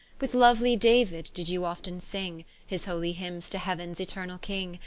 [0.19, 4.79] With louely Dauid you did often sing, His holy Hymnes to Heauens Eternall King.